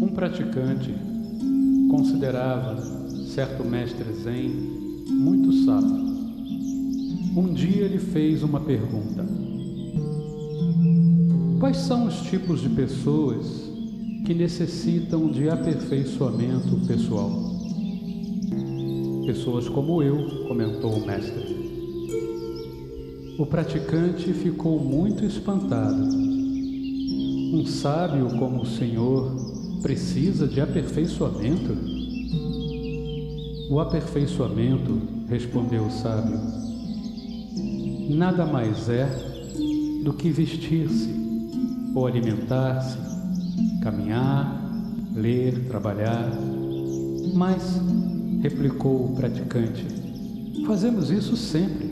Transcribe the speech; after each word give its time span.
Um 0.00 0.08
praticante 0.08 0.94
considerava 1.90 2.80
certo 3.26 3.62
mestre 3.62 4.10
Zen 4.22 4.48
muito 5.08 5.52
sábio. 5.64 6.10
Um 7.36 7.52
dia 7.52 7.84
ele 7.84 7.98
fez 7.98 8.42
uma 8.42 8.60
pergunta: 8.60 9.26
Quais 11.60 11.76
são 11.76 12.06
os 12.06 12.22
tipos 12.22 12.62
de 12.62 12.70
pessoas 12.70 13.70
que 14.24 14.32
necessitam 14.32 15.28
de 15.30 15.50
aperfeiçoamento 15.50 16.76
pessoal? 16.86 17.30
Pessoas 19.26 19.68
como 19.68 20.02
eu, 20.02 20.46
comentou 20.48 20.94
o 20.94 21.06
mestre. 21.06 21.60
O 23.38 23.46
praticante 23.46 24.32
ficou 24.32 24.78
muito 24.78 25.24
espantado. 25.24 26.02
Um 27.52 27.64
sábio 27.66 28.28
como 28.38 28.62
o 28.62 28.66
Senhor 28.66 29.39
precisa 29.82 30.46
de 30.46 30.60
aperfeiçoamento? 30.60 31.76
O 33.70 33.78
aperfeiçoamento, 33.78 35.00
respondeu 35.28 35.84
o 35.84 35.90
sábio, 35.90 36.40
nada 38.10 38.44
mais 38.44 38.88
é 38.88 39.06
do 40.02 40.12
que 40.12 40.30
vestir-se 40.30 41.08
ou 41.94 42.06
alimentar-se, 42.06 42.98
caminhar, 43.82 44.60
ler, 45.14 45.66
trabalhar. 45.68 46.30
Mas, 47.34 47.80
replicou 48.42 49.06
o 49.06 49.14
praticante, 49.14 49.86
fazemos 50.66 51.10
isso 51.10 51.36
sempre. 51.36 51.90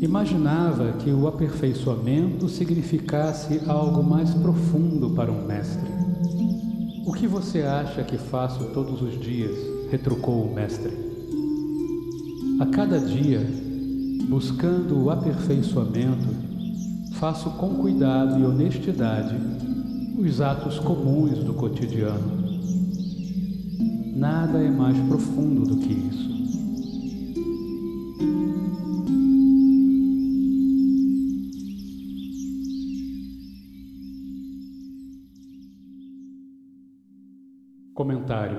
Imaginava 0.00 0.92
que 0.98 1.10
o 1.10 1.26
aperfeiçoamento 1.26 2.48
significasse 2.48 3.60
algo 3.66 4.02
mais 4.02 4.34
profundo 4.34 5.10
para 5.10 5.30
um 5.30 5.46
mestre. 5.46 6.03
O 7.06 7.12
que 7.12 7.26
você 7.26 7.60
acha 7.60 8.02
que 8.02 8.16
faço 8.16 8.64
todos 8.72 9.02
os 9.02 9.20
dias? 9.20 9.74
retrucou 9.90 10.42
o 10.42 10.54
mestre. 10.54 10.92
A 12.58 12.66
cada 12.66 12.98
dia, 12.98 13.46
buscando 14.28 15.04
o 15.04 15.10
aperfeiçoamento, 15.10 16.28
faço 17.14 17.50
com 17.50 17.76
cuidado 17.76 18.40
e 18.40 18.44
honestidade 18.44 19.36
os 20.18 20.40
atos 20.40 20.78
comuns 20.78 21.44
do 21.44 21.54
cotidiano. 21.54 22.42
Nada 24.16 24.58
é 24.58 24.70
mais 24.70 24.98
profundo 25.06 25.62
do 25.62 25.76
que 25.76 25.92
isso. 25.92 26.33
Comentário: 37.94 38.58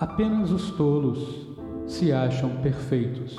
Apenas 0.00 0.50
os 0.50 0.72
tolos 0.72 1.46
se 1.86 2.12
acham 2.12 2.50
perfeitos. 2.56 3.36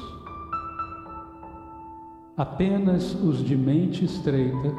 Apenas 2.37 3.13
os 3.13 3.43
de 3.43 3.57
mente 3.57 4.05
estreita 4.05 4.73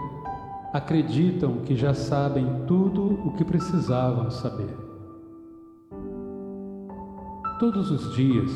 acreditam 0.73 1.59
que 1.59 1.77
já 1.77 1.93
sabem 1.93 2.65
tudo 2.67 3.05
o 3.29 3.34
que 3.34 3.45
precisavam 3.45 4.31
saber. 4.31 4.75
Todos 7.61 7.91
os 7.91 8.17
dias, 8.17 8.51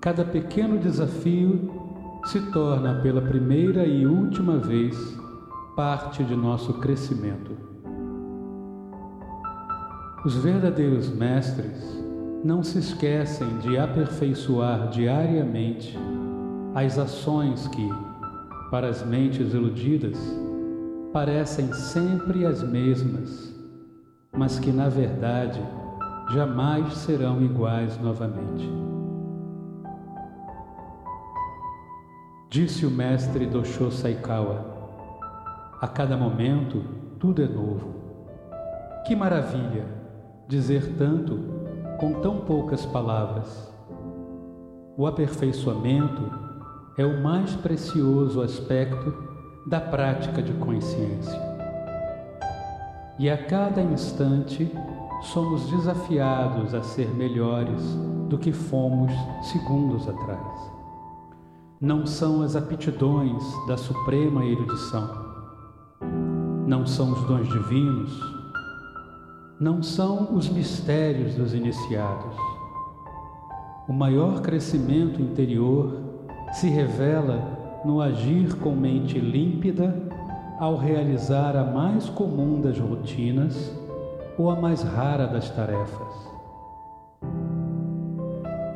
cada 0.00 0.24
pequeno 0.24 0.78
desafio 0.78 1.72
se 2.26 2.40
torna 2.52 3.00
pela 3.02 3.20
primeira 3.20 3.84
e 3.84 4.06
última 4.06 4.58
vez 4.58 4.96
parte 5.74 6.22
de 6.22 6.36
nosso 6.36 6.74
crescimento. 6.74 7.75
Os 10.26 10.34
verdadeiros 10.34 11.08
mestres 11.08 12.02
não 12.42 12.60
se 12.60 12.80
esquecem 12.80 13.46
de 13.58 13.78
aperfeiçoar 13.78 14.88
diariamente 14.88 15.96
as 16.74 16.98
ações 16.98 17.68
que, 17.68 17.88
para 18.68 18.88
as 18.88 19.06
mentes 19.06 19.54
iludidas, 19.54 20.18
parecem 21.12 21.72
sempre 21.72 22.44
as 22.44 22.60
mesmas, 22.60 23.54
mas 24.36 24.58
que 24.58 24.72
na 24.72 24.88
verdade 24.88 25.62
jamais 26.32 26.92
serão 26.94 27.40
iguais 27.40 27.96
novamente. 28.00 28.68
Disse 32.50 32.84
o 32.84 32.90
mestre 32.90 33.46
Dosho 33.46 33.92
Saikawa: 33.92 34.66
A 35.80 35.86
cada 35.86 36.16
momento 36.16 36.82
tudo 37.20 37.44
é 37.44 37.46
novo. 37.46 37.94
Que 39.06 39.14
maravilha! 39.14 39.95
Dizer 40.48 40.94
tanto 40.96 41.38
com 41.98 42.20
tão 42.20 42.40
poucas 42.40 42.86
palavras. 42.86 43.72
O 44.96 45.06
aperfeiçoamento 45.06 46.22
é 46.96 47.04
o 47.04 47.22
mais 47.22 47.54
precioso 47.54 48.40
aspecto 48.40 49.12
da 49.66 49.80
prática 49.80 50.42
de 50.42 50.52
consciência. 50.54 51.38
E 53.18 53.28
a 53.28 53.46
cada 53.46 53.82
instante 53.82 54.70
somos 55.22 55.68
desafiados 55.70 56.74
a 56.74 56.82
ser 56.82 57.08
melhores 57.14 57.82
do 58.28 58.38
que 58.38 58.52
fomos 58.52 59.12
segundos 59.42 60.08
atrás. 60.08 60.72
Não 61.80 62.06
são 62.06 62.42
as 62.42 62.56
aptidões 62.56 63.42
da 63.66 63.76
suprema 63.76 64.44
erudição, 64.44 65.26
não 66.66 66.86
são 66.86 67.12
os 67.12 67.22
dons 67.24 67.48
divinos 67.48 68.35
não 69.58 69.82
são 69.82 70.34
os 70.34 70.48
mistérios 70.48 71.34
dos 71.34 71.54
iniciados. 71.54 72.36
O 73.88 73.92
maior 73.92 74.42
crescimento 74.42 75.20
interior 75.22 76.02
se 76.52 76.68
revela 76.68 77.80
no 77.84 78.00
agir 78.00 78.54
com 78.56 78.72
mente 78.72 79.18
límpida 79.18 79.94
ao 80.58 80.76
realizar 80.76 81.56
a 81.56 81.64
mais 81.64 82.08
comum 82.08 82.60
das 82.60 82.78
rotinas 82.78 83.72
ou 84.36 84.50
a 84.50 84.56
mais 84.56 84.82
rara 84.82 85.26
das 85.26 85.48
tarefas. 85.50 86.26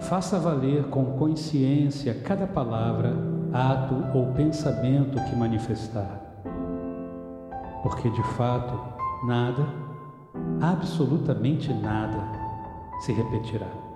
Faça 0.01 0.39
valer 0.39 0.85
com 0.85 1.05
consciência 1.19 2.15
cada 2.15 2.47
palavra, 2.47 3.15
ato 3.53 3.95
ou 4.17 4.33
pensamento 4.33 5.23
que 5.25 5.37
manifestar, 5.37 6.21
porque 7.83 8.09
de 8.09 8.23
fato 8.35 8.79
nada 9.27 9.90
absolutamente 10.61 11.73
nada 11.73 12.31
se 13.01 13.13
repetirá. 13.13 13.90